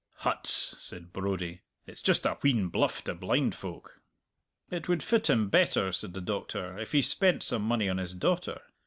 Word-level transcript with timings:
"Huts!" 0.15 0.75
said 0.79 1.13
Brodie, 1.13 1.61
"it's 1.85 2.01
just 2.01 2.25
a 2.25 2.33
wheen 2.41 2.69
bluff 2.69 3.03
to 3.03 3.13
blind 3.13 3.53
folk!" 3.53 4.01
"It 4.71 4.89
would 4.89 5.03
fit 5.03 5.29
him 5.29 5.47
better," 5.47 5.91
said 5.91 6.15
the 6.15 6.21
Doctor, 6.21 6.75
"if 6.79 6.91
he 6.93 7.03
spent 7.03 7.43
some 7.43 7.61
money 7.61 7.87
on 7.87 7.99
his 7.99 8.15
daughter. 8.15 8.61